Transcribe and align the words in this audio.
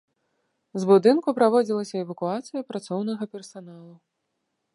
З 0.83 0.87
будынку 0.91 1.29
праводзілася 1.39 1.95
эвакуацыя 2.05 2.61
працоўнага 2.73 3.23
персаналу. 3.37 3.93